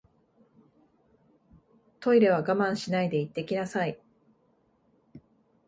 [1.99, 3.99] トイレは我慢しないで行ってきなさい